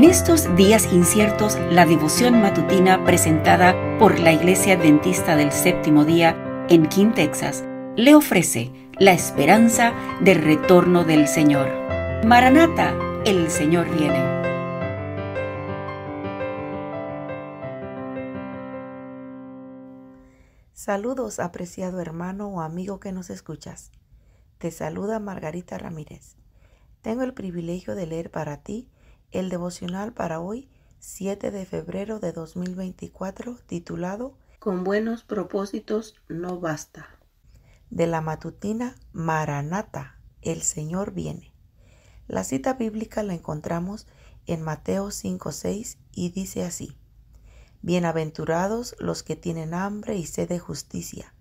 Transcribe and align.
En 0.00 0.08
estos 0.08 0.56
días 0.56 0.90
inciertos, 0.94 1.58
la 1.70 1.84
devoción 1.84 2.40
matutina 2.40 3.04
presentada 3.04 3.98
por 3.98 4.18
la 4.18 4.32
Iglesia 4.32 4.76
Adventista 4.78 5.36
del 5.36 5.52
Séptimo 5.52 6.06
Día 6.06 6.66
en 6.70 6.88
King, 6.88 7.12
Texas, 7.12 7.64
le 7.96 8.14
ofrece 8.14 8.72
la 8.98 9.12
esperanza 9.12 9.92
del 10.22 10.42
retorno 10.42 11.04
del 11.04 11.28
Señor. 11.28 11.68
Maranata, 12.24 12.94
el 13.26 13.50
Señor 13.50 13.94
viene. 13.94 14.24
Saludos, 20.72 21.38
apreciado 21.38 22.00
hermano 22.00 22.48
o 22.48 22.62
amigo 22.62 23.00
que 23.00 23.12
nos 23.12 23.28
escuchas. 23.28 23.92
Te 24.56 24.70
saluda 24.70 25.20
Margarita 25.20 25.76
Ramírez. 25.76 26.36
Tengo 27.02 27.22
el 27.22 27.34
privilegio 27.34 27.94
de 27.94 28.06
leer 28.06 28.30
para 28.30 28.62
ti 28.62 28.88
el 29.32 29.48
devocional 29.48 30.12
para 30.12 30.40
hoy, 30.40 30.68
7 30.98 31.50
de 31.50 31.64
febrero 31.66 32.20
de 32.20 32.32
2024, 32.32 33.58
titulado 33.66 34.34
Con 34.58 34.84
buenos 34.84 35.24
propósitos 35.24 36.16
no 36.28 36.60
basta. 36.60 37.08
De 37.90 38.06
la 38.06 38.20
matutina 38.20 38.96
Maranata, 39.12 40.18
el 40.42 40.62
Señor 40.62 41.12
viene. 41.12 41.52
La 42.28 42.44
cita 42.44 42.74
bíblica 42.74 43.22
la 43.22 43.34
encontramos 43.34 44.06
en 44.46 44.62
Mateo 44.62 45.10
5:6 45.10 45.98
y 46.12 46.30
dice 46.30 46.64
así: 46.64 46.96
Bienaventurados 47.82 48.94
los 48.98 49.22
que 49.22 49.36
tienen 49.36 49.74
hambre 49.74 50.16
y 50.16 50.26
sed 50.26 50.48
de 50.48 50.58
justicia, 50.58 51.34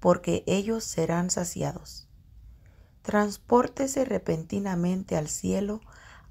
porque 0.00 0.42
ellos 0.46 0.84
serán 0.84 1.30
saciados. 1.30 2.08
Transpórtese 3.02 4.04
repentinamente 4.04 5.16
al 5.16 5.28
cielo 5.28 5.80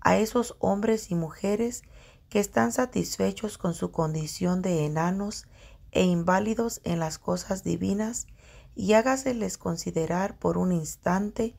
a 0.06 0.20
esos 0.20 0.56
hombres 0.60 1.10
y 1.10 1.16
mujeres 1.16 1.82
que 2.30 2.40
están 2.40 2.72
satisfechos 2.72 3.58
con 3.58 3.74
su 3.74 3.92
condición 3.92 4.62
de 4.62 4.86
enanos 4.86 5.48
e 5.92 6.04
inválidos 6.04 6.80
en 6.84 7.00
las 7.00 7.18
cosas 7.18 7.64
divinas 7.64 8.28
y 8.76 8.94
hágaseles 8.94 9.58
considerar 9.58 10.38
por 10.38 10.60
un 10.60 10.72
instante 10.72 11.56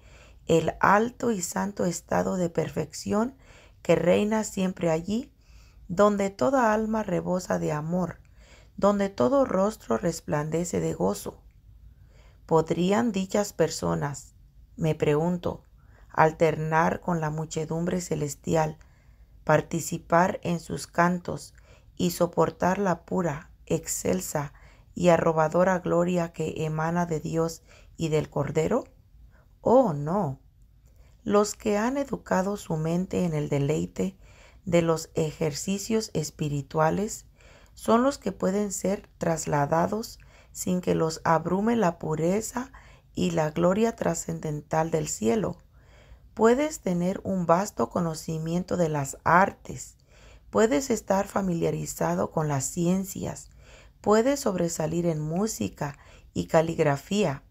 el 0.46 0.74
alto 0.78 1.32
y 1.32 1.42
santo 1.42 1.86
estado 1.86 2.36
de 2.36 2.48
perfección 2.48 3.34
que 3.82 3.96
reina 3.96 4.44
siempre 4.44 4.90
allí, 4.92 5.32
donde 5.88 6.30
toda 6.30 6.72
alma 6.72 7.02
rebosa 7.02 7.58
de 7.58 7.72
amor, 7.72 8.20
donde 8.76 9.08
todo 9.08 9.44
rostro 9.44 9.98
resplandece 9.98 10.78
de 10.78 10.94
gozo. 10.94 11.42
¿Podrían 12.46 13.10
dichas 13.10 13.52
personas, 13.52 14.36
me 14.76 14.94
pregunto, 14.94 15.65
alternar 16.16 17.00
con 17.00 17.20
la 17.20 17.30
muchedumbre 17.30 18.00
celestial, 18.00 18.78
participar 19.44 20.40
en 20.42 20.58
sus 20.58 20.86
cantos 20.88 21.54
y 21.96 22.10
soportar 22.10 22.78
la 22.78 23.04
pura, 23.04 23.50
excelsa 23.66 24.52
y 24.94 25.08
arrobadora 25.10 25.78
gloria 25.78 26.32
que 26.32 26.64
emana 26.64 27.06
de 27.06 27.20
Dios 27.20 27.62
y 27.96 28.08
del 28.08 28.28
Cordero? 28.28 28.84
Oh, 29.60 29.92
no. 29.92 30.40
Los 31.22 31.54
que 31.54 31.76
han 31.76 31.96
educado 31.96 32.56
su 32.56 32.76
mente 32.76 33.24
en 33.24 33.34
el 33.34 33.48
deleite 33.48 34.16
de 34.64 34.82
los 34.82 35.10
ejercicios 35.14 36.10
espirituales 36.14 37.26
son 37.74 38.02
los 38.02 38.18
que 38.18 38.32
pueden 38.32 38.72
ser 38.72 39.08
trasladados 39.18 40.18
sin 40.52 40.80
que 40.80 40.94
los 40.94 41.20
abrume 41.24 41.76
la 41.76 41.98
pureza 41.98 42.72
y 43.14 43.32
la 43.32 43.50
gloria 43.50 43.94
trascendental 43.94 44.90
del 44.90 45.08
cielo. 45.08 45.58
Puedes 46.36 46.80
tener 46.80 47.22
un 47.24 47.46
vasto 47.46 47.88
conocimiento 47.88 48.76
de 48.76 48.90
las 48.90 49.16
artes, 49.24 49.96
puedes 50.50 50.90
estar 50.90 51.26
familiarizado 51.26 52.30
con 52.30 52.46
las 52.46 52.66
ciencias, 52.66 53.48
puedes 54.02 54.40
sobresalir 54.40 55.06
en 55.06 55.18
música 55.18 55.96
y 56.34 56.48
caligrafía, 56.48 57.42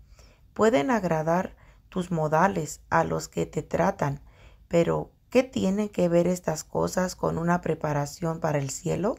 pueden 0.53 0.91
agradar 0.91 1.55
tus 1.89 2.11
modales 2.11 2.81
a 2.91 3.03
los 3.03 3.27
que 3.27 3.47
te 3.47 3.63
tratan, 3.63 4.21
pero 4.67 5.11
¿qué 5.31 5.41
tienen 5.41 5.89
que 5.89 6.07
ver 6.07 6.27
estas 6.27 6.63
cosas 6.63 7.15
con 7.15 7.39
una 7.39 7.61
preparación 7.61 8.39
para 8.39 8.59
el 8.59 8.69
cielo? 8.69 9.15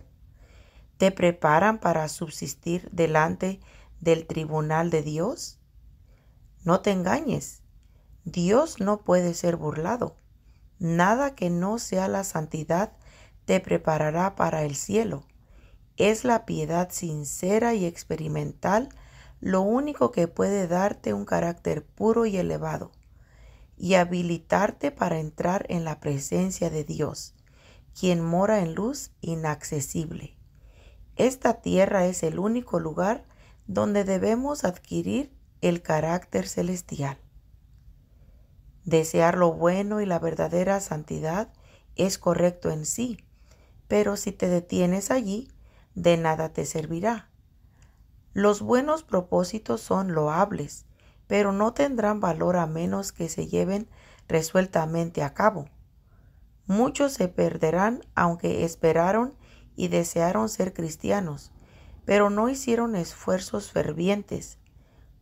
¿Te 0.97 1.11
preparan 1.11 1.81
para 1.81 2.09
subsistir 2.09 2.89
delante 2.93 3.59
del 4.01 4.29
tribunal 4.29 4.91
de 4.91 5.03
Dios? 5.03 5.59
No 6.63 6.83
te 6.83 6.93
engañes. 6.93 7.66
Dios 8.27 8.81
no 8.81 9.03
puede 9.03 9.35
ser 9.35 9.55
burlado. 9.55 10.17
Nada 10.81 11.37
que 11.37 11.49
no 11.49 11.79
sea 11.79 12.09
la 12.09 12.25
santidad 12.25 12.93
te 13.45 13.61
preparará 13.61 14.35
para 14.35 14.65
el 14.65 14.75
cielo. 14.75 15.25
Es 15.97 16.25
la 16.25 16.45
piedad 16.45 16.91
sincera 16.91 17.75
y 17.75 17.85
experimental 17.85 18.89
lo 19.41 19.63
único 19.63 20.11
que 20.11 20.27
puede 20.27 20.67
darte 20.67 21.15
un 21.15 21.25
carácter 21.25 21.87
puro 21.87 22.27
y 22.27 22.37
elevado 22.37 22.91
y 23.79 23.95
habilitarte 23.95 24.91
para 24.91 25.21
entrar 25.21 25.65
en 25.69 25.85
la 25.85 26.01
presencia 26.01 26.69
de 26.69 26.83
Dios, 26.83 27.37
quien 27.99 28.25
mora 28.25 28.59
en 28.59 28.75
luz 28.75 29.13
inaccesible. 29.21 30.37
Esta 31.15 31.61
tierra 31.61 32.07
es 32.07 32.25
el 32.25 32.41
único 32.41 32.81
lugar 32.81 33.25
donde 33.69 34.03
debemos 34.03 34.65
adquirir 34.65 35.33
el 35.61 35.81
carácter 35.81 36.49
celestial. 36.49 37.19
Desear 38.87 39.37
lo 39.37 39.53
bueno 39.53 40.01
y 40.01 40.07
la 40.07 40.21
verdadera 40.21 40.79
santidad 40.79 41.49
es 41.97 42.19
correcto 42.19 42.71
en 42.71 42.87
sí, 42.87 43.19
pero 43.89 44.17
si 44.17 44.31
te 44.31 44.49
detienes 44.49 45.11
allí, 45.11 45.51
de 45.97 46.17
nada 46.17 46.53
te 46.53 46.65
servirá. 46.65 47.29
Los 48.33 48.63
buenos 48.63 49.03
propósitos 49.03 49.81
son 49.81 50.13
loables, 50.13 50.87
pero 51.27 51.51
no 51.51 51.73
tendrán 51.73 52.21
valor 52.21 52.57
a 52.57 52.67
menos 52.67 53.11
que 53.11 53.29
se 53.29 53.49
lleven 53.49 53.89
resueltamente 54.29 55.25
a 55.25 55.35
cabo. 55.35 55.69
Muchos 56.67 57.13
se 57.13 57.27
perderán 57.27 58.03
aunque 58.15 58.65
esperaron 58.65 59.35
y 59.75 59.89
desearon 59.89 60.49
ser 60.49 60.73
cristianos, 60.73 61.51
pero 62.05 62.31
no 62.31 62.49
hicieron 62.49 62.95
esfuerzos 62.95 63.73
fervientes. 63.73 64.59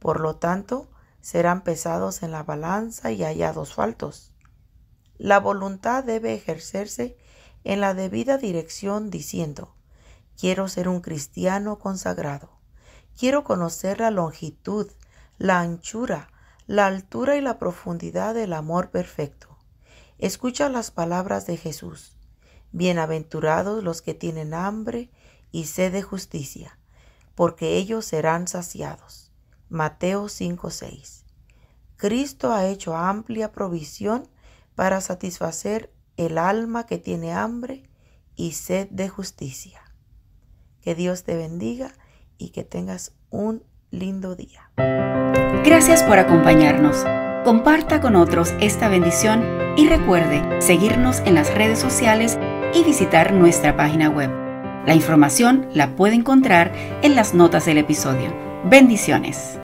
Por 0.00 0.20
lo 0.20 0.36
tanto, 0.36 0.90
serán 1.24 1.64
pesados 1.64 2.22
en 2.22 2.32
la 2.32 2.42
balanza 2.42 3.10
y 3.10 3.24
hallados 3.24 3.72
faltos. 3.72 4.34
La 5.16 5.40
voluntad 5.40 6.04
debe 6.04 6.34
ejercerse 6.34 7.16
en 7.64 7.80
la 7.80 7.94
debida 7.94 8.36
dirección 8.36 9.08
diciendo, 9.08 9.74
quiero 10.38 10.68
ser 10.68 10.86
un 10.86 11.00
cristiano 11.00 11.78
consagrado, 11.78 12.50
quiero 13.18 13.42
conocer 13.42 14.00
la 14.00 14.10
longitud, 14.10 14.90
la 15.38 15.60
anchura, 15.60 16.28
la 16.66 16.86
altura 16.86 17.36
y 17.36 17.40
la 17.40 17.58
profundidad 17.58 18.34
del 18.34 18.52
amor 18.52 18.90
perfecto. 18.90 19.56
Escucha 20.18 20.68
las 20.68 20.90
palabras 20.90 21.46
de 21.46 21.56
Jesús. 21.56 22.18
Bienaventurados 22.70 23.82
los 23.82 24.02
que 24.02 24.12
tienen 24.12 24.52
hambre 24.52 25.10
y 25.50 25.64
sed 25.64 25.90
de 25.90 26.02
justicia, 26.02 26.78
porque 27.34 27.78
ellos 27.78 28.04
serán 28.04 28.46
saciados. 28.46 29.23
Mateo 29.74 30.28
5:6. 30.28 31.24
Cristo 31.96 32.52
ha 32.52 32.66
hecho 32.66 32.96
amplia 32.96 33.50
provisión 33.50 34.28
para 34.76 35.00
satisfacer 35.00 35.92
el 36.16 36.38
alma 36.38 36.86
que 36.86 36.98
tiene 36.98 37.32
hambre 37.32 37.90
y 38.36 38.52
sed 38.52 38.88
de 38.90 39.08
justicia. 39.08 39.80
Que 40.80 40.94
Dios 40.94 41.24
te 41.24 41.36
bendiga 41.36 41.90
y 42.38 42.50
que 42.50 42.62
tengas 42.62 43.16
un 43.30 43.64
lindo 43.90 44.36
día. 44.36 44.70
Gracias 45.64 46.04
por 46.04 46.20
acompañarnos. 46.20 47.04
Comparta 47.44 48.00
con 48.00 48.14
otros 48.14 48.54
esta 48.60 48.88
bendición 48.88 49.42
y 49.76 49.88
recuerde 49.88 50.62
seguirnos 50.62 51.18
en 51.26 51.34
las 51.34 51.52
redes 51.52 51.80
sociales 51.80 52.38
y 52.74 52.84
visitar 52.84 53.32
nuestra 53.32 53.76
página 53.76 54.08
web. 54.08 54.30
La 54.86 54.94
información 54.94 55.68
la 55.74 55.96
puede 55.96 56.14
encontrar 56.14 56.72
en 57.02 57.16
las 57.16 57.34
notas 57.34 57.66
del 57.66 57.78
episodio. 57.78 58.32
Bendiciones. 58.66 59.52